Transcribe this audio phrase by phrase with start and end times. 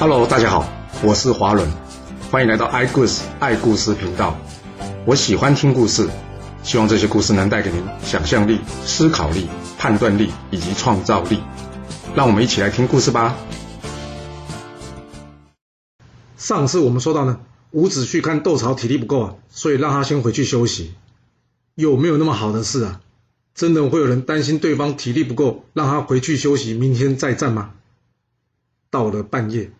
[0.00, 0.64] Hello，大家好，
[1.02, 1.68] 我是华伦，
[2.30, 4.38] 欢迎来到爱故事爱故事频道。
[5.04, 6.08] 我喜欢听故事，
[6.62, 11.40] 希望这些故事能带给您想象力、思考力、判断力以及创造力。
[12.14, 13.36] 让我们一起来听故事吧。
[16.36, 17.40] 上次我们说到呢，
[17.72, 20.94] 伍子胥看窦曹体力不够啊，所以让他先回去休息。
[21.74, 23.00] 有没有那么好的事啊？
[23.52, 27.72] 真的会有人担心对方体力不够，让他回去休息，明天再战吗？
[28.90, 29.72] 到了半夜，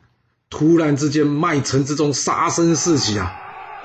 [0.51, 3.33] 突然之间，麦城之中杀声四起啊！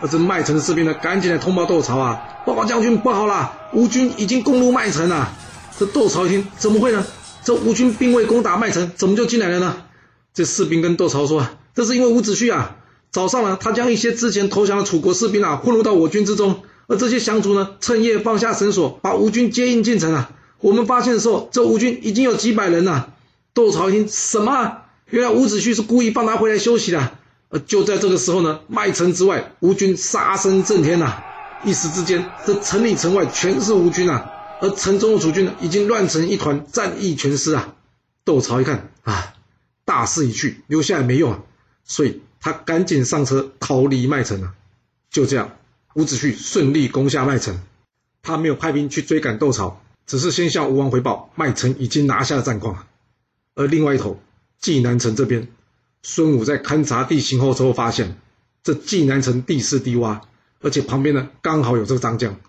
[0.02, 2.22] 而这麦城士兵呢，赶紧来通报窦朝啊！
[2.46, 5.32] 报告将军，不好了，吴军已经攻入麦城了。
[5.78, 7.06] 这窦朝一听，怎么会呢？
[7.44, 9.76] 这吴军并未攻打麦城，怎么就进来了呢？
[10.34, 12.78] 这士兵跟窦朝说：“这是因为伍子胥啊，
[13.12, 20.32] 早上呢，他将一些之前投降的楚国士兵啊混入到我军之中。”而这些降卒呢，趁夜放下绳索，把吴军接应进城啊！
[20.60, 23.14] 我们发现的时候，这吴军已经有几百人了。
[23.54, 24.83] 窦朝一听，什么？
[25.10, 27.18] 原来伍子胥是故意放他回来休息的。
[27.50, 31.24] 而就在这个时候呢，麦城之外，吴军杀声震天呐！
[31.64, 34.32] 一时之间，这城里城外全是吴军啊！
[34.60, 37.76] 而城中的楚军呢，已经乱成一团，战意全失啊！
[38.26, 39.36] 窦朝一看啊，
[39.86, 41.40] 大势已去，留下来没用啊，
[41.84, 44.54] 所以他赶紧上车逃离麦城了。
[45.12, 45.52] 就这样。
[45.94, 47.62] 伍子胥顺利攻下麦城，
[48.24, 52.88] 他没有派兵去追赶窦朝，只是先向吴王回报麦城已经拿下了战况。
[53.54, 54.20] 而另外一头，
[54.64, 55.50] 济南城这边，
[56.02, 58.18] 孙武在勘察地形后之后发现，
[58.64, 60.22] 这济南城地势低洼，
[60.62, 62.40] 而且旁边呢刚好有这个张江，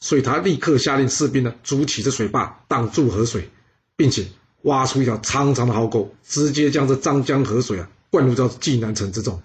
[0.00, 3.48] 所以他立刻下令士兵呢筑起这水坝挡住河水，
[3.96, 4.26] 并且
[4.62, 9.40] 挖出一条长长的壕沟，直接将这张江河水啊灌入到济南城之中。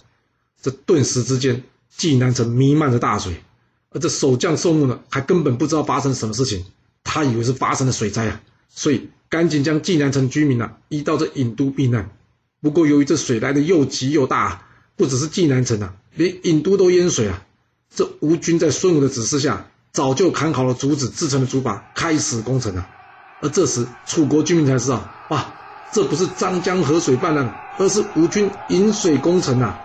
[0.61, 1.63] 这顿时之间。
[1.97, 3.41] 济南城弥漫着大水，
[3.91, 6.65] 而这守将宋牧呢，还根本不知道发生什么事情，
[7.05, 12.09] 他以为是发生了水灾啊，所以赶紧将济南城居民啊移到这郢都避难。
[12.61, 14.61] 不过由于这水来的又急又大，
[14.95, 17.43] 不只是济南城啊，连郢都都淹水啊。
[17.93, 22.87] 这吴军在孙武的指示下，早就砍好了竹子制成的竹筏，开始攻城了。
[23.41, 25.53] 而这时楚国居民才知道，哇，
[25.91, 29.77] 这不是张江河水泛滥，而是吴军引水攻城啊。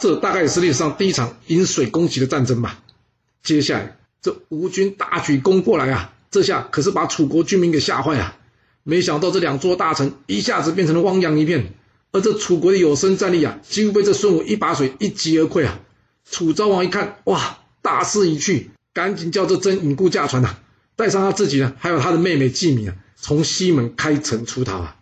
[0.00, 2.78] 这大概也是历史上第一场引水攻击的战争吧。
[3.42, 8.34] 接下来，这吴军大举攻过来啊，这下可是把楚国居民给吓坏啊！
[8.84, 11.72] 没想到这两座大城一下子变成了汪洋一片，
[12.12, 15.80] 而这楚国的有生战力啊，几乎被这孙武一把水一击而溃啊！
[16.30, 20.58] 楚昭王一看，哇，大势已去，赶紧叫这真引故驾船呐，
[20.96, 24.96] 带上他自己呢，还有他的妹妹季敏啊，从西门开城出逃啊。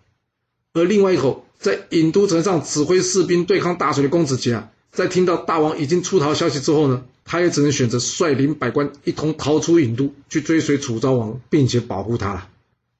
[0.72, 4.70] 而另外一头，在郢都城上指挥士兵对抗大水的公子杰啊。
[4.92, 12.48] 在听到大王已经出逃消息之后呢，他也只能选择率领百官一同逃出郢都，去追随楚昭王，并且保护他了。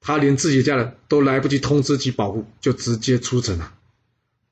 [0.05, 3.73] 他连自己的家人都来不及通知及保护，就直接出城了。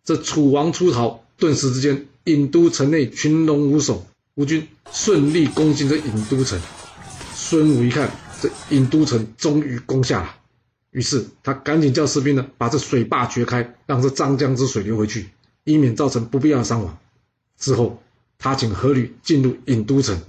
[0.06, 6.60] 这楚王出逃，顿时之间，郢都城内群龙无首，吴军顺利攻进这郢都城。
[7.36, 8.10] 孙武一看，
[8.42, 10.36] 这郢都城终于攻下了，
[10.92, 15.30] 于是他赶紧叫士兵呢，把这水坝掘开，让这张江之水流回去，
[15.66, 16.98] 以免造成不必要的伤亡。
[17.58, 18.02] 之后，
[18.40, 20.22] 他请阖闾进入郢都城，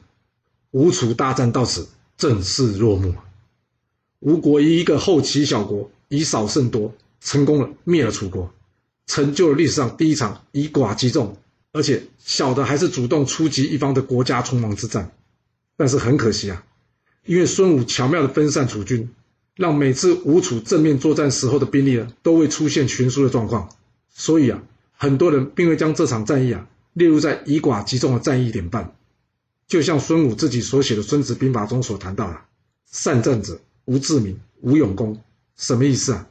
[0.72, 3.14] 吴楚大战到此正式落幕。
[4.22, 8.54] 吴国一个后齐小国，以少胜多，成功了灭了楚国，
[9.06, 11.36] 成就了历史上第一场以寡击众，
[11.72, 15.10] 而且小的还是主动出击一方的国家存亡之战。
[15.76, 16.64] 但是很可惜啊，
[17.26, 19.10] 因为孙武巧妙的分散楚军，
[19.56, 23.68] 让每次吴楚正面作战时候的兵力呢，都会出现悬殊的状况，
[24.08, 24.62] 所以啊，
[24.92, 26.68] 很多人并未将这场战役啊。
[26.94, 28.94] 列入在以寡击众的战役典范，
[29.66, 32.36] 就像孙武自己所写的《孙子兵法》中所谈到的
[32.92, 35.22] ：“善战者无智明，无勇功。”
[35.56, 36.26] 什么意思啊？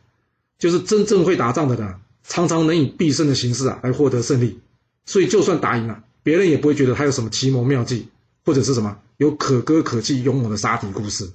[0.57, 4.59] 就是真正会打仗的人，常常能以必胜的形式啊来获得胜利。
[5.05, 8.09] 所以就算打赢了，别人也不会觉得他有什么奇谋妙计，
[8.45, 11.31] 或者是什么有可歌可泣、勇猛的杀敌故事。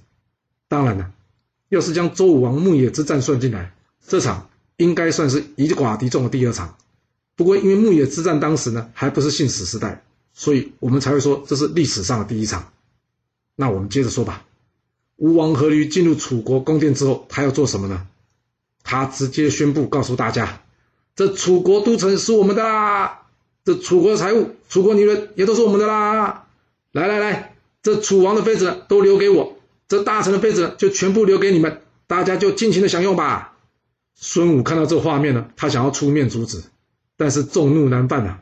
[0.68, 1.10] 当然了，
[1.68, 3.74] 要是将周武王牧野之战算进来，
[4.06, 6.76] 这场应该算是以寡敌众的第二场。
[7.34, 10.04] 不过，因为牧野之战当时呢还不是信史时代，
[10.34, 12.72] 所以我们才会说这是历史上的第一场。
[13.56, 14.45] 那我们接着说吧。
[15.16, 18.06] 吴王阖闾进入楚国宫殿之后，他要做什么呢？
[18.82, 20.62] 他直接宣布告诉大家：
[21.14, 23.22] 这楚国都城是我们的啦，
[23.64, 26.46] 这楚国的财物、楚国女人也都是我们的啦。
[26.92, 29.58] 来来来，这楚王的妃子都留给我，
[29.88, 33.54] 这大臣的妃子就全部留给你们，大家就尽情的享用吧。
[34.14, 36.62] 孙武看到这画面呢，他想要出面阻止。
[37.16, 38.38] 但是众怒难犯呐，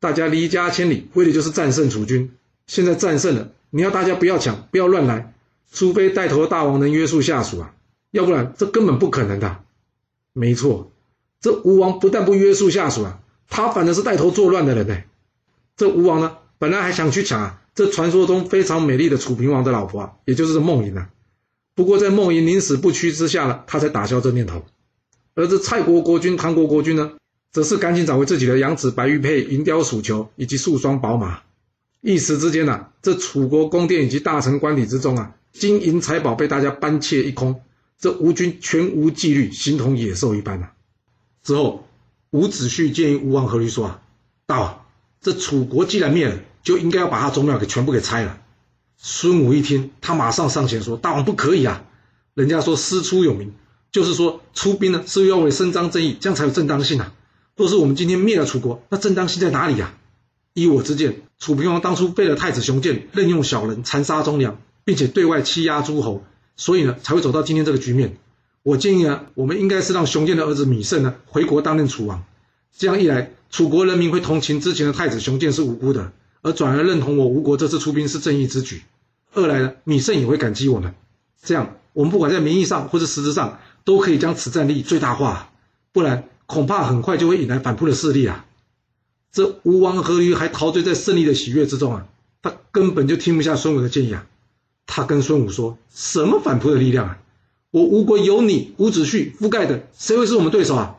[0.00, 2.32] 大家离家千里，为的就是战胜楚军。
[2.66, 5.34] 现在战胜了，你要大家不要抢，不要乱来，
[5.70, 7.74] 除非带头大王能约束下属啊，
[8.10, 9.64] 要不然这根本不可能的。
[10.32, 10.92] 没错，
[11.40, 14.98] 这吴王不但不约束下属啊，他反而是带头作乱的人呢。
[15.76, 21.10] 这吴王呢，本来还想去抢啊这传说中非常美丽的楚平王的老婆啊，也就是孟莹啊。
[21.74, 24.64] 不过在孟莹宁死不屈之下呢，他才打消这念头。
[25.34, 27.12] 而这蔡国国君、唐国国君呢，
[27.52, 31.42] 则是赶紧找回自己的养子白玉佩、银雕鼠裘以及数双宝马。
[32.06, 37.60] 一时之间呐，这楚国宫殿以及大臣官邸之中啊，金银财宝被大家搬窃一空，
[37.98, 40.68] 这吴军全无纪律，形同野兽一般呐。
[41.42, 41.84] 之后，
[42.30, 44.02] 伍子胥建议吴王阖闾说啊
[44.46, 44.84] ：“大王，
[45.20, 48.38] 这楚国既然灭了，就应该要把他宗庙给全部给拆了。”
[48.96, 51.82] 孙武一听，他马上上前说：“大王不可以啊！
[52.34, 53.52] 人家说师出有名，
[53.90, 57.12] 就是说出兵呢是要为伸张正义，这样才有正当性啊。
[57.56, 59.92] 若是我们今天灭了楚国，那正当性在哪里呀？
[60.56, 66.24] 依我之见，楚平王当初废了太子熊建，任用小人残杀忠良，并且对外欺压诸侯，
[66.56, 68.16] 所以呢才会走到今天这个局面。
[68.62, 72.24] 我建议啊，我们应该是让熊建的儿子芈胜呢回国担任楚王，
[72.74, 76.12] 这样一来，楚国人民会同情之前的太子熊建是无辜的。”
[76.42, 78.82] 而转而认同我吴国这次出兵是正义之举，
[79.34, 80.94] 二来呢，米胜也会感激我们，
[81.42, 85.50] 这样我们不管在名义上或是实质上，都可以将此战力最大化，
[85.92, 88.45] 不然恐怕很快就会引来反扑的势力啊！
[89.32, 92.06] 这吴王阖闾还陶醉在胜利的喜悦之中啊，
[92.42, 94.26] 他根本就听不下孙武的建议啊！
[94.86, 97.18] 他跟孙武说：“什么反扑的力量啊？
[97.70, 100.96] 我吴国有你伍子胥覆盖的，谁会是我们对手啊？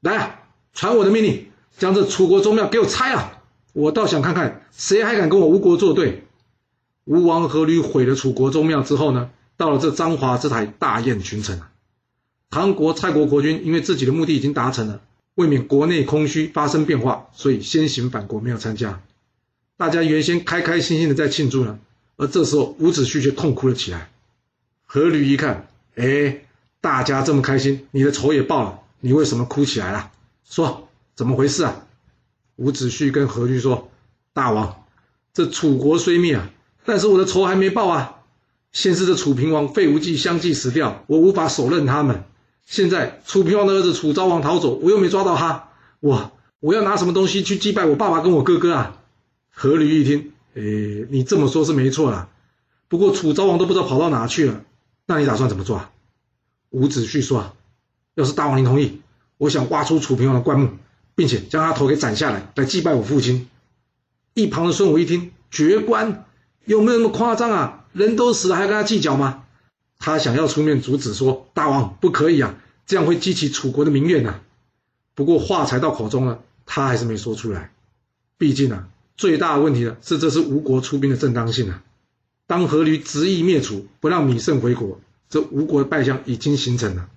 [0.00, 0.40] 来啊，
[0.74, 1.46] 传我的命令，
[1.78, 3.40] 将这楚国宗庙给我拆啊！”
[3.74, 6.26] 我倒想看看谁还敢跟我吴国作对。
[7.04, 11.70] 吴王阖闾毁了楚国宗庙之后呢，到了这张华之台大宴群臣啊。
[12.50, 15.00] 唐国蔡国国君因为自己的目的已经达成了，
[15.38, 19.00] 未免国内空虚发生变化，所以先行返国没有参加。
[19.76, 21.78] 大家原先开开心心的在庆祝呢，
[22.16, 24.10] 而这时候伍子胥却痛哭了起来。
[24.90, 26.42] 阖闾一看，哎，
[26.80, 30.10] 大家这么开心，你的仇也报了，你为什么哭起来了？
[30.44, 31.86] 说怎么回事啊？
[32.56, 33.92] 伍子胥跟阖闾说
[34.34, 34.86] ：“大王，
[35.32, 36.50] 这楚国虽灭啊，
[36.84, 38.16] 但是我的仇还没报啊。
[38.72, 42.24] 先是这楚平王费无忌相继死掉，我无法手刃他们。
[42.68, 45.70] 现在楚平王的儿子楚昭王逃走，我又没抓到他，
[46.00, 49.00] 我我要拿什么东西去祭拜我爸爸跟我哥哥啊？”
[49.58, 52.28] 阖闾一听，诶，你这么说是没错啦。
[52.88, 54.60] 不过楚昭王都不知道跑到哪去了，
[55.06, 55.82] 那你打算怎么做？
[56.68, 57.56] 伍子胥说
[58.14, 59.00] ：“要是大王您同意，
[59.38, 60.68] 我想挖出楚平王的棺木。”
[61.16, 63.48] 并且将他头给斩下来，来祭拜我父亲。
[64.34, 66.26] 一旁的孙武一听，绝棺，
[66.64, 67.86] 有没有那么夸张啊？
[67.92, 69.42] 人都死了，还跟他计较吗？
[69.98, 72.54] 他想要出面阻止，说大王不可以啊，
[72.86, 74.40] 这样会激起楚国的民怨呐。
[75.14, 77.72] 不过话才到口中了，他还是没说出来。
[78.36, 81.82] 毕竟啊，最大的问题呢是这是吴国出兵的正当性啊。
[82.46, 87.10] 当阖闾执意灭楚，不让芈胜回国，这吴国的败相已经形成了。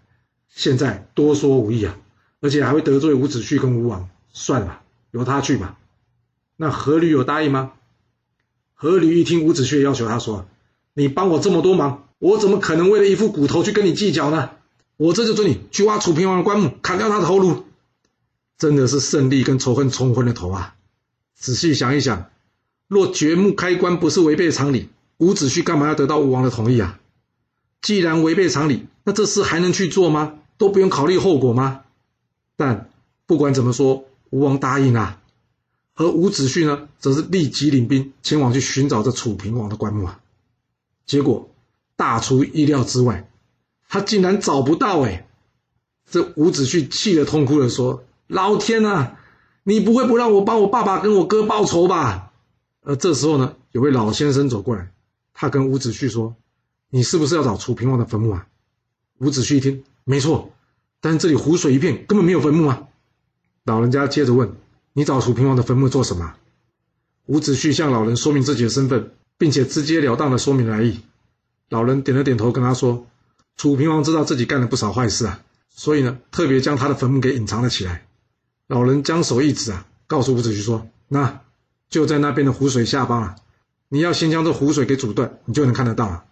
[0.50, 1.98] 现在多说无益啊。
[2.44, 4.82] 而且还会得罪伍子胥跟吴王，算了，
[5.12, 5.78] 由他去吧。
[6.58, 7.74] 那阖闾有答应吗？
[8.80, 10.48] 阖闾一听伍子胥要求，他说
[10.96, 14.52] ：“你帮我这么多忙，我怎么可能为了一副骨头去跟你计较呢？
[14.96, 17.64] 我这就准你去挖楚平王的棺木，砍掉他的头颅。”
[18.60, 20.76] 真的是胜利跟仇恨冲昏了头啊！
[21.36, 22.30] 仔细想一想，
[22.88, 27.00] 若掘墓开棺不是违背常理，伍子胥干嘛要得到吴王的同意啊？
[27.82, 30.36] 既然违背常理，那这事还能去做吗？
[30.60, 31.82] 都不用考虑后果吗？
[32.56, 32.92] 但
[33.26, 35.20] 不管怎么说，吴王答应啊，
[35.96, 40.20] 而伍子胥呢，则是立即领兵前往去寻找这楚平王的棺木啊。
[41.08, 41.50] 结果
[42.02, 43.30] 大出意料之外，
[43.88, 45.28] 他竟然找不到哎！
[46.10, 49.20] 这伍子胥气得痛哭的说：“老天啊，
[49.64, 52.32] 你不会不让我帮我爸爸跟我哥报仇吧？”
[52.82, 54.92] 而这时候呢，有位老先生走过来，
[55.32, 56.36] 他跟伍子胥说
[56.90, 58.48] ：“你是不是要找楚平王的坟墓啊？”
[59.22, 60.52] 伍子胥一听，没错。
[61.02, 62.88] 但是这里湖水一片，根本没有坟墓啊！
[63.64, 64.56] 老人家接着问
[64.94, 66.34] ：“你找楚平王的坟墓做什么？”
[67.28, 71.00] 伍子胥向老人说明自己的身份，并且直截了当的说明来意。
[71.72, 73.08] 老人点了点头，跟他说
[73.56, 78.06] ：“楚平王知道自己干了不少坏事啊，所以呢，特别将他的坟墓给隐藏了起来。”
[78.68, 81.40] 老人将手一指啊，告诉伍子胥说：“那
[81.90, 83.36] 就在那边的湖水下方啊，
[83.88, 86.26] 你要先将这湖水给阻断，你就能看得到了。”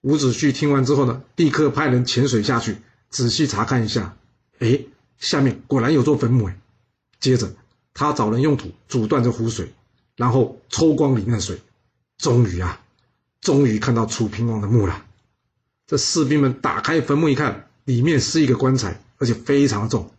[0.00, 2.78] 伍子胥听完之后呢，立刻派人潜水下去。
[3.10, 4.16] 仔细查看一下，
[4.60, 4.80] 哎，
[5.18, 6.58] 下面果然有座坟墓哎。
[7.20, 7.52] 接着，
[7.92, 9.74] 他找人用土阻断这湖水，
[10.16, 11.60] 然后抽光里面的水，
[12.16, 12.80] 终于啊，
[13.40, 15.04] 终于看到楚平王的墓了。
[15.86, 20.10] 这士兵们打开坟墓一看，里面是一个棺材，而且非常重。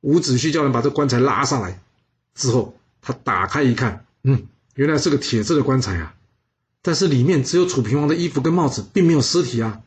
[0.00, 1.80] 伍子胥叫人把这棺材拉上来，
[2.34, 6.14] 之后他打开一看，嗯，原来是个铁制的棺材啊，
[6.82, 9.80] 但是里面只有楚平王的衣服跟帽子，并没有尸体啊。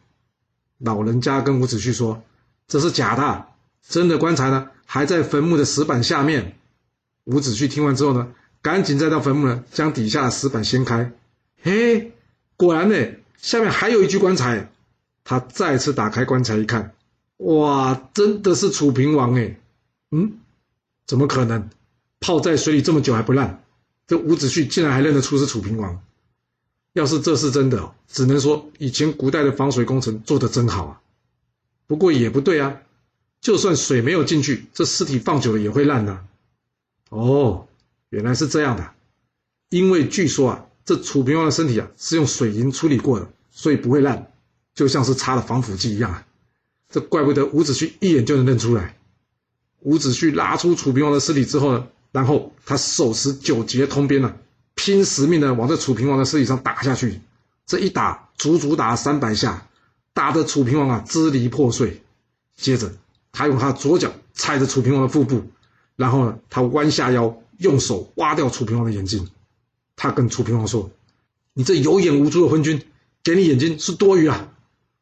[0.77, 2.23] 老人家跟伍子胥说。
[2.67, 3.45] 这是假的，
[3.87, 6.57] 真的棺材呢，还在坟墓的石板下面。
[7.25, 8.31] 伍子胥听完之后呢，
[8.63, 11.11] 赶紧再到坟墓呢，将底下的石板掀开，
[11.61, 12.11] 嘿，
[12.57, 12.95] 果然呢，
[13.37, 14.71] 下面还有一具棺材。
[15.27, 16.93] 他再次打开棺材一看，
[17.37, 19.57] 哇，真的是楚平王哎，
[20.11, 20.33] 嗯，
[21.07, 21.67] 怎么可能？
[22.19, 23.63] 泡在水里这么久还不烂？
[24.05, 25.99] 这伍子胥竟然还认得出是楚平王。
[26.93, 31.01] 要是这是真的，只能说以前古代的防水工程做得真好啊。
[31.87, 32.81] 不过也不对啊，
[33.41, 36.23] 就算水没有进去，这尸体放久了也会烂的。
[37.09, 37.67] 哦，
[38.09, 38.91] 原来是这样的。
[39.69, 44.31] 因为据说啊，这楚平王的身体啊是用水银处理过的，所以不会烂，
[44.73, 46.25] 就像是擦了防腐剂一样啊。
[46.89, 48.95] 这怪不得伍子胥一眼就能认出来。
[49.81, 54.35] 伍子胥拉出楚平王的尸体之后呢，然后他手持九节铜鞭呢。
[54.77, 57.21] 拼死命的往这楚平王的尸体上打下去，
[57.65, 59.69] 这一打足足打了三百下，
[60.13, 62.03] 打得楚平王啊支离破碎。
[62.57, 62.91] 接着，
[63.31, 65.43] 他用他左脚踩着楚平王的腹部，
[65.95, 69.29] 然后呢，他弯下腰，用手挖掉楚平王的眼睛。
[69.95, 70.91] 他跟楚平王说
[71.53, 72.81] ：“你这有眼无珠的昏君，
[73.23, 74.51] 给你眼睛是多余啊！”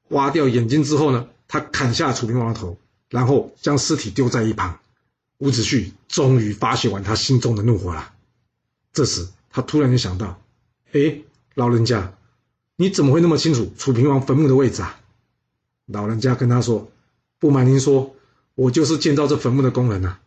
[0.09, 2.77] 挖掉眼睛之后呢，他砍下楚平王的头，
[3.09, 4.79] 然后将尸体丢在一旁。
[5.39, 8.13] 伍子胥终于发泄完他心中的怒火了。
[8.93, 10.39] 这时，他突然就想到，
[10.91, 11.17] 哎，
[11.55, 12.13] 老人家，
[12.75, 14.99] 你怎么会那么清楚楚平王坟墓的位置啊？
[15.87, 16.91] 老人家跟他说
[17.39, 18.15] ：“不瞒您说，
[18.55, 20.19] 我就是建造这坟墓的工人呐。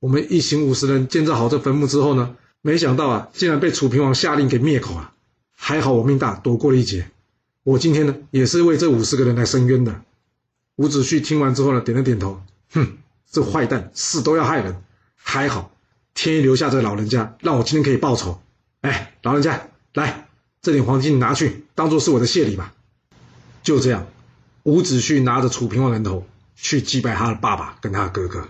[0.00, 5.12] 我们一行五十人建造好这坟墓之后呢，没想到啊，竟然被楚平王下令给灭口了。
[5.54, 7.10] 还好我命大，躲过了一劫。
[7.62, 10.02] 我今天呢，也是为这五十个人来伸冤的。”
[10.76, 12.96] 伍子胥听完之后呢，点了点头，哼，
[13.30, 14.82] 这坏蛋死都要害人，
[15.14, 15.70] 还好
[16.14, 18.40] 天意留下这老人家，让我今天可以报仇。
[18.80, 20.28] 哎，老人家，来，
[20.62, 22.72] 这点黄金你拿去，当做是我的谢礼吧。
[23.62, 24.06] 就这样，
[24.62, 26.26] 伍子胥拿着楚平王人头
[26.56, 28.48] 去祭拜他的爸爸跟他的哥哥。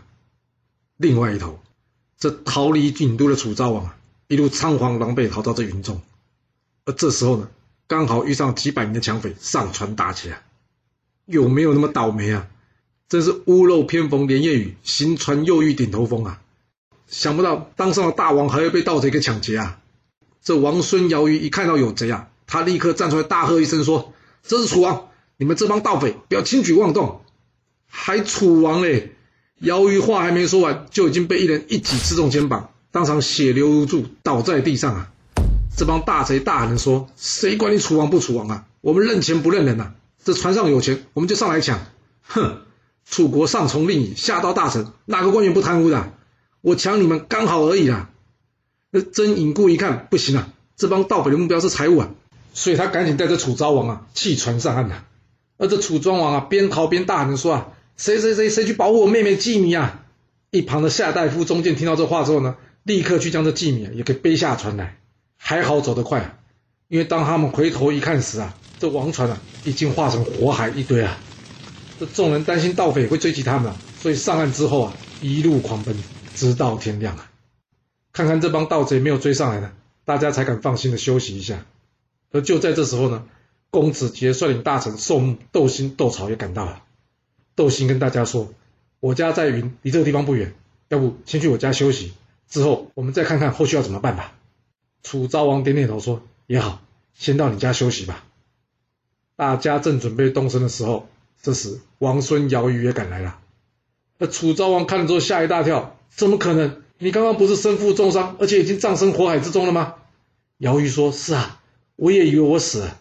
[0.96, 1.60] 另外一头，
[2.16, 3.96] 这逃离郢都的楚昭王啊，
[4.30, 6.00] 一路仓皇狼狈逃到这云中。
[6.84, 7.48] 而这时候呢，
[7.88, 10.44] 刚好遇上几百名的强匪上船打起来，
[11.26, 12.46] 有没有那么倒霉啊？
[13.08, 16.40] 真是屋漏偏逢连夜雨，行船又遇顶头风啊！
[17.08, 19.80] 想不到当上了大王，还要被盗贼给抢劫啊！
[20.40, 24.14] 这王孙姚瑜一看到有贼啊，他立刻站出来大喝一声说
[24.46, 25.08] ：“这是楚王！
[25.38, 27.22] 你们这帮盗匪不要轻举妄动！”
[27.90, 29.16] 还楚王嘞！
[29.58, 35.12] 姚瑜话还没说完，就已经被一人一戟刺中肩膀，当场血流如注，倒在地上啊！
[35.76, 38.66] 这帮大贼大喊着说：“谁管你楚王不楚王啊？
[38.80, 39.92] 我们认钱不认人呐！
[40.24, 41.78] 这船上有钱，我们就上来抢！
[42.22, 42.58] 哼！
[43.08, 46.12] 楚国上从令尹，下到大臣，哪个官员不贪污的？
[46.60, 48.10] 我抢你们刚好而已啦！”
[48.90, 52.10] 那真尹固一看不行啊，这帮盗匪的目标是财物啊，
[52.54, 55.04] 所以他赶紧带着楚昭王啊弃船上岸了。
[55.58, 60.02] 而这楚庄王啊边逃边大喊着说啊，谁谁谁谁去保护我妹妹季米啊！
[60.50, 64.96] 一旁的夏大夫中间听到这话之后呢，立刻去将这季米也给背下船来。
[65.36, 66.38] 还好走得快，
[66.88, 71.18] 因为当他们回头一看时啊，这王船啊已经化成火海一堆啊。
[71.98, 75.96] 这众人担心盗匪会追击他们，所以上岸之后啊一路狂奔，
[76.34, 77.30] 直到天亮啊。
[78.12, 79.72] 看看这帮盗贼没有追上来呢，
[80.04, 81.64] 大家才敢放心的休息一下。
[82.32, 83.24] 而就在这时候呢，
[83.70, 86.82] 公子杰率领大臣宋牧、窦兴、窦曹也赶到了。
[87.54, 88.52] 窦兴跟大家说
[89.00, 90.54] ：“我家在云，离这个地方不远，
[90.88, 92.12] 要不先去我家休息，
[92.50, 94.34] 之后我们再看看后续要怎么办吧。”
[95.02, 96.82] 楚昭王点点头说：“也好，
[97.14, 98.24] 先到你家休息吧。”
[99.36, 101.08] 大家正准备动身的时候，
[101.40, 103.38] 这时王孙姚瑜也赶来了。
[104.18, 109.94] 那楚昭王看了之后吓一大跳：“怎么可能？”你刚刚不是身负重伤，而且已经葬身火海之中了吗？
[110.58, 111.62] 姚瑜说：“是啊，
[111.96, 112.98] 我也以为我死了。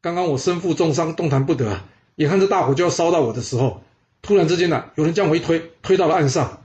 [0.00, 1.82] 刚刚我身负重伤，动弹不得！
[2.14, 3.82] 眼看着大火就要烧到我的时候，
[4.22, 6.62] 突然之间呢，有人将我一推，推到了岸上。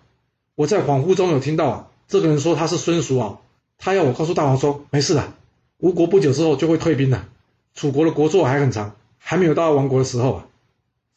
[0.56, 3.42] 我在恍惚中有听到啊，这个人说他是孙叔敖，
[3.78, 5.34] 他要我告诉大王说，没事的，
[5.78, 7.26] 吴国不久之后就会退兵的。
[7.74, 10.48] 楚国的国祚还很长，还没有到亡国的时候啊。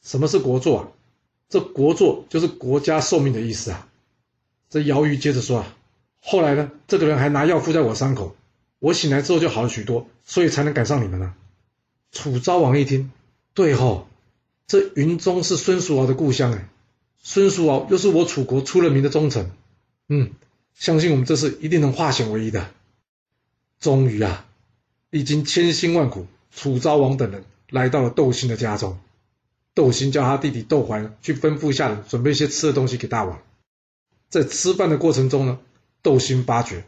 [0.02, 0.88] 什么是国祚啊？
[1.48, 3.86] 这国祚就是国家寿命的意思啊。”
[4.70, 5.76] 这姚瑜接着说啊，
[6.20, 8.36] 后来呢，这个人还拿药敷在我伤口，
[8.78, 11.34] 我醒来之后就好了许多，所以才能赶上你们呢。
[12.12, 13.10] 楚昭王一听，
[13.52, 14.08] 对吼，
[14.66, 16.68] 这云中是孙叔敖的故乡哎，
[17.22, 19.50] 孙叔敖又是我楚国出了名的忠臣，
[20.08, 20.30] 嗯，
[20.80, 22.70] 相信我们这次一定能化险为夷的。
[23.80, 24.46] 终于啊，
[25.10, 28.98] 历经千辛万苦，楚昭王等人来到了窦兴的家中，
[29.74, 33.42] 窦兴叫他弟弟窦怀去吩咐下人准备一些吃的东西给大王。
[34.30, 35.60] 在吃饭的过程中呢，
[36.00, 36.84] 窦兴发觉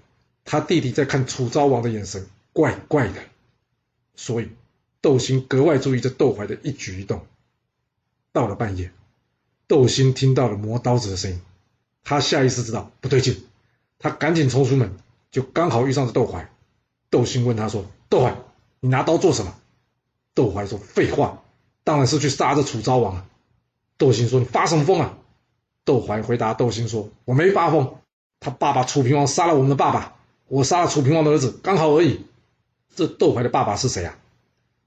[0.47, 3.23] 他弟弟在看楚昭王的眼神怪怪的，
[4.17, 4.49] 所以
[5.03, 7.27] 窦兴格外注意这窦怀的一举一动。
[8.33, 8.91] 到了半夜，
[9.67, 11.43] 窦兴听到了磨刀子的声音，
[12.03, 13.45] 他下意识知道不对劲，
[14.03, 14.97] 他赶紧冲出门，
[15.31, 16.51] 就刚好遇上了窦怀。
[17.09, 18.37] 窦兴问他说：“窦怀，
[18.81, 19.55] 你拿刀做什么？”
[20.35, 21.43] 窦怀说：“废话，
[21.85, 23.27] 当然是去杀这楚昭王啊。”
[23.97, 25.17] 窦兴说：“你发什么疯啊？”
[25.85, 27.97] 窦怀回答窦兴说：“我没发疯，
[28.41, 30.17] 他爸爸楚平王杀了我们的爸爸，
[30.49, 32.27] 我杀了楚平王的儿子，刚好而已。”
[32.95, 34.19] 这窦怀的爸爸是谁啊？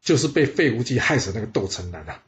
[0.01, 2.21] 就是被费无忌害死那个窦成南啊！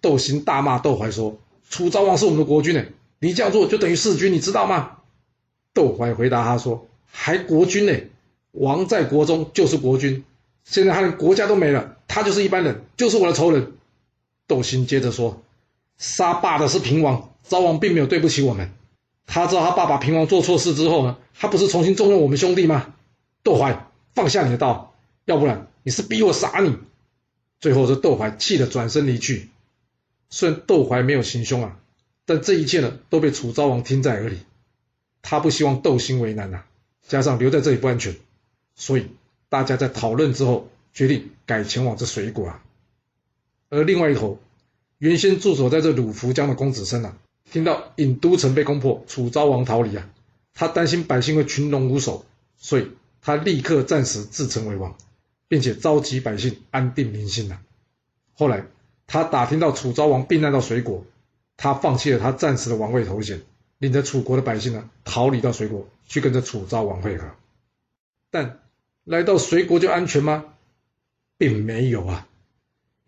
[0.00, 1.38] 窦兴大骂窦怀说
[1.68, 2.84] ：“楚昭王是我们的国君呢，
[3.18, 4.98] 你这样做就等于弑君，你知道吗？”
[5.74, 7.92] 窦怀回答他说：“还国君呢？
[8.52, 10.24] 王在国中就是国君，
[10.64, 13.72] 现在他连国家都没了，他就是一般人，就是我的仇人。”
[14.48, 15.42] 窦兴接着说
[15.98, 18.70] ：“杀爸的是平王，昭王并没有对不起我们。
[19.26, 22.94] 他知道他爸爸平王做错事之后呢，他不是重新重用我们兄弟吗？
[23.42, 24.94] 窦怀，放下你的刀，
[25.26, 26.78] 要不然。”你是逼我杀你！
[27.60, 29.50] 最后，这窦怀气得转身离去。
[30.30, 31.76] 虽然窦怀没有行凶啊，
[32.24, 34.38] 但这一切呢，都被楚昭王听在耳里。
[35.24, 36.62] 他不希望斗心为难呐，
[37.02, 38.14] 加上留在这里不安全，
[38.76, 39.08] 所以
[39.48, 42.62] 大家在讨论之后，决定改前往这水果啊。
[43.70, 44.38] 而另外一头，
[44.98, 47.16] 原先驻守在这鲁浮江的公子申啊，
[47.50, 50.08] 听到郢都城被攻破，楚昭王逃离啊，
[50.54, 52.24] 他担心百姓会群龙无首，
[52.56, 52.90] 所以
[53.20, 54.94] 他立刻暂时自称为王。
[55.46, 57.60] 并且召集百姓安定民心呐。
[58.32, 58.64] 后来
[59.06, 61.04] 他打听到楚昭王避难到水国，
[61.56, 63.42] 他放弃了他暂时的王位头衔，
[63.78, 67.30] 领着楚国的百姓呢逃离到水国，去跟着楚昭王会合。
[68.30, 68.60] 但
[69.04, 70.44] 来到水国就安全吗？
[71.36, 72.28] 并没有啊，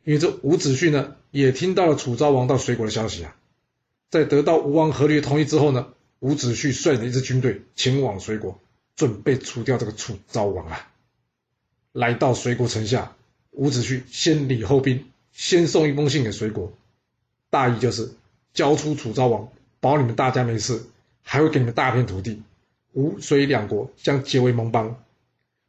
[0.04, 3.36] 因为这伍子胥呢也听到了楚昭王到水国的消息啊。
[4.10, 8.60] 在得到吴王阖闾的同意之后呢，伍子胥率领一支军队前往水国，
[8.94, 10.88] 准备除掉这个楚昭王啊。
[11.92, 13.16] 来到水国城下，
[13.52, 16.72] 伍子胥先礼后兵，先送一封信给水国，
[17.48, 18.12] 大意就是
[18.54, 19.48] 交出楚昭王，
[19.86, 20.82] 保你们大家没事，
[21.22, 22.42] 还会给你们大片土地，
[22.92, 25.00] 吴隋两国将结为盟邦。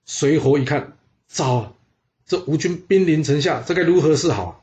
[0.06, 1.76] 随侯一看，糟了，
[2.26, 4.60] 这吴军兵临城下，这该如何是好啊？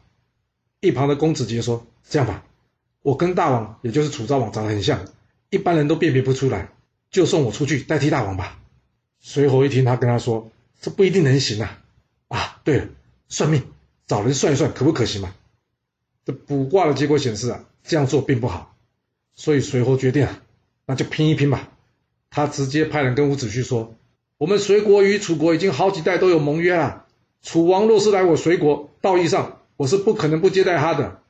[0.81, 2.45] 一旁的公子杰说：“这样吧，
[3.03, 5.05] 我跟大王，也就是楚昭王长得很像，
[5.51, 6.73] 一般人都辨别不出来，
[7.13, 8.59] 就送我出去代替大王吧。”
[9.23, 10.51] 随侯一听，他跟他说。
[10.81, 11.83] 这不一定能行啊！
[12.29, 12.89] 啊，对了，
[13.29, 13.63] 算命
[14.07, 15.35] 找人算一算，可不可行嘛？
[16.27, 18.74] 这卜卦的结果显示啊，这样做并不好，
[19.35, 20.43] 所以随后决定啊，
[20.87, 21.71] 那就拼一拼吧。
[22.31, 23.95] 他直接派人跟伍子胥说
[24.39, 27.07] ：“我们随国与楚国已经好几代都有盟约了，
[27.43, 31.21] 楚王若是来我随国，道义上我是不可能不接待他的。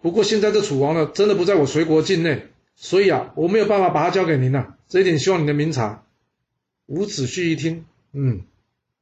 [0.00, 4.76] 不过现在这楚王呢，真的不在我随国境内，所以啊，我没有办法把他交给您了。
[4.88, 6.04] 这一点希望你能明察。”
[6.86, 8.42] 伍子胥一听，嗯。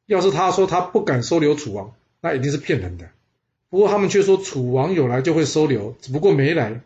[0.06, 3.08] 要是他说他不敢收留楚王，那一定是骗人的。
[3.70, 6.82] 不过他们却说楚王有来就会收留，只不过没来，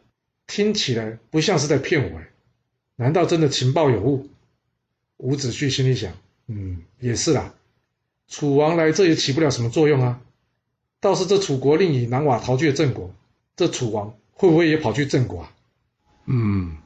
[0.48, 2.28] 听起来不像是在骗我哎。
[2.96, 4.28] 难道真的情报有误？
[5.18, 6.12] 伍子胥心里想，
[6.48, 7.54] 嗯，也是啦。
[8.26, 10.20] 楚王来这也起不了什么作用啊。
[11.00, 13.14] 倒是这楚国令尹南瓦逃去了郑国，
[13.54, 15.54] 这楚王会不会也跑去郑国啊？
[16.26, 16.76] 嗯，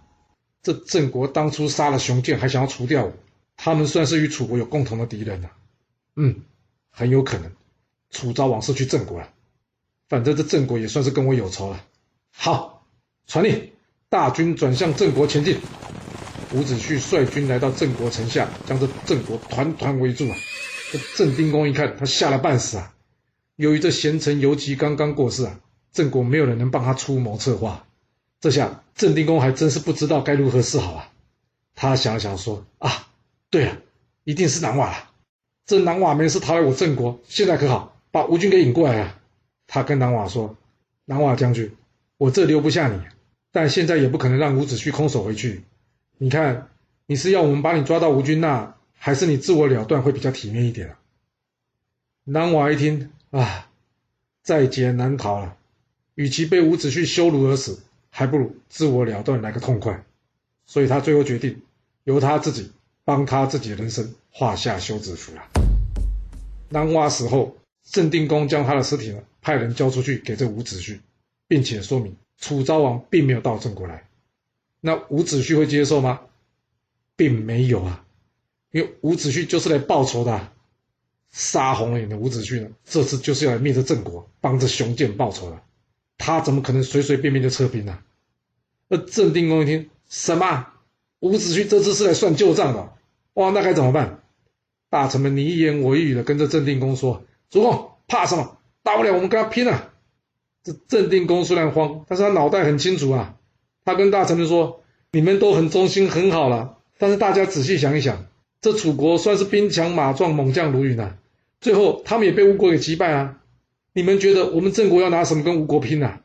[0.62, 3.12] 这郑国当初杀了熊建，还想要除掉我，
[3.56, 5.50] 他们算是与楚国有共同的敌人呐。
[6.16, 6.42] 嗯，
[6.90, 7.50] 很有可能，
[8.10, 9.30] 楚昭王是去郑国了。
[10.08, 11.84] 反正这郑国也算是跟我有仇了。
[12.30, 12.71] 好，
[13.26, 13.70] 传令，
[14.08, 15.58] 大军转向郑国前进。
[16.54, 20.36] 伍子胥率军来到郑国城下，将这郑国团团围住啊。
[20.92, 22.92] 这郑丁公一看，他吓了半死啊。
[23.56, 25.60] 由于这贤臣尤其刚刚过世啊，
[25.92, 27.86] 郑国没有人能帮他出谋策划。
[28.40, 31.08] 这下郑丁公还真是不知道该如何是好啊。
[31.74, 33.08] 他想了想说：“啊，
[33.48, 33.78] 对了，
[34.24, 35.10] 一定是南瓦了。”
[35.64, 39.18] 这南瓦没事逃来我郑国，现在可好，把吴军给引过来啊！
[39.66, 40.56] 他跟南瓦说
[41.06, 41.74] ：“南瓦将军，
[42.22, 43.00] 我这留不下你，
[43.50, 45.64] 但现在也不可能让伍子胥空手回去。
[46.18, 46.68] 你看，
[47.06, 50.98] 你是要我们把你抓到吴军那，还是你自我了断会比较体面一点啊？”
[52.22, 53.68] 南瓦一听啊，
[54.40, 55.56] 在劫难逃了，
[56.14, 60.04] 与其被伍子胥羞辱而死，还不如自我了断来个痛快。
[60.64, 61.60] 所以他最后决定
[62.04, 62.70] 由他自己。
[63.04, 65.42] 帮他自己的人生画下休止符了。
[66.68, 71.00] 南瓦死后，郑定公将他的尸体呢派人交出去给这伍子胥，
[71.52, 74.08] 并且说明楚昭王并没有到郑国来。
[74.80, 76.20] 那伍子胥会接受吗？
[77.14, 78.06] 并没有啊，
[78.70, 80.50] 因为伍子胥就是来报仇的。
[81.30, 85.60] 杀红了眼的伍子胥呢，这次就是要来灭这郑国，帮着熊建报仇的。
[86.16, 87.98] 他怎么可能随随便便就撤兵呢？
[88.88, 90.68] 那郑定公一听，什么？
[91.20, 92.94] 伍子胥这次是来算旧账的，
[93.34, 94.22] 哇，那该怎么办？
[94.88, 98.56] 大臣们你一言我一语的跟着郑定公说：“主公怕什么？
[98.82, 99.90] 大不了我们跟他拼啊！”
[100.64, 103.36] 这郑定公虽然慌，但是他脑袋很清楚啊。
[103.84, 108.26] 他跟大臣们说：“你们都很忠心，很好了，但是大家仔细想一想，
[108.60, 111.18] 这楚国算是兵强马壮、猛将如云啊，
[111.60, 113.40] 最后他们也被吴国给击败啊。
[113.92, 116.22] 你们觉得我们郑国要拿什么跟吴国拼啊？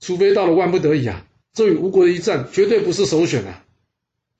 [0.00, 3.62] 除非到了万不得已啊，这与吴国的一战绝对不是首选啊。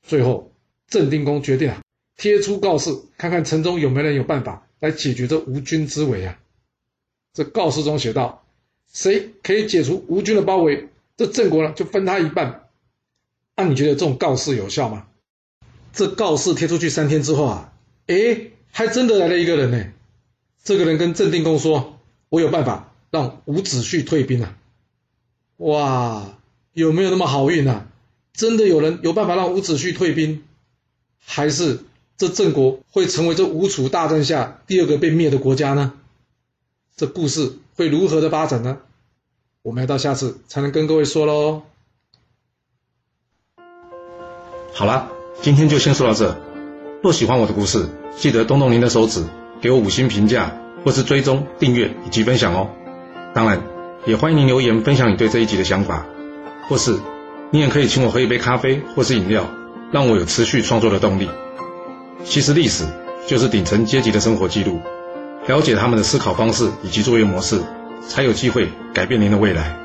[0.03, 0.53] 最后，
[0.89, 1.83] 郑定公决定啊，
[2.17, 6.39] 贴出告示，看看城中有没有人有办法来解决这吴军之围啊。
[7.35, 8.47] 这告示中写道：
[8.93, 12.69] 谁可以解除吴军的包围，这郑国呢就分他一半。
[13.57, 15.07] 那你觉得这种告示有效吗？
[15.93, 17.73] 这告示贴出去三天之后啊，
[18.07, 19.93] 哎，还真的来了一个人呢。
[20.63, 21.99] 这个人跟郑定公说
[22.31, 24.57] ：“我有办法让伍子胥退兵啊！”
[25.59, 26.39] 哇，
[26.73, 27.89] 有没有那么好运啊？
[28.33, 30.45] 真的有人有办法让伍子胥退兵，
[31.19, 31.81] 还是
[32.17, 35.93] 这郑国会成为这吴楚大战下第二个被灭的国家呢？
[37.01, 38.77] 这故事会如何的发展呢？
[39.63, 41.63] 我们要到下次才能跟各位说喽。
[44.75, 45.09] 好了，
[45.41, 46.39] 今天就先说到这。
[47.03, 49.25] 若喜欢我的故事，记得动动您的手指，
[49.63, 52.69] 给我五星评价，或是追踪、订阅以及分享哦。
[53.35, 53.63] 当然，
[54.05, 56.07] 也欢迎您留言分享你对这一集的想法，
[56.69, 56.99] 或是
[57.51, 59.49] 你也可以请我喝一杯咖啡或是饮料，
[59.91, 61.31] 让我有持续创作的动力。
[62.25, 62.85] 其实历史
[63.27, 64.81] 就是顶层阶级的生活记录，
[65.47, 67.61] 了解他们的思考方式以及作业模式，
[68.07, 69.77] 才有机会改变您的未来。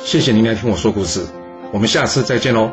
[0.00, 1.24] 谢谢您来听我说故事，
[1.72, 2.70] 我们下次再见喽。